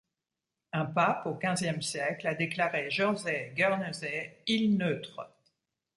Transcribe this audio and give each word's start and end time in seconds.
Un 0.73 0.85
pape, 0.87 1.27
au 1.27 1.35
quinzième 1.35 1.83
siècle, 1.83 2.25
a 2.25 2.33
déclaré 2.33 2.89
Jersey 2.89 3.49
et 3.51 3.53
Guernesey 3.53 4.41
îles 4.47 4.75
neutres. 4.75 5.29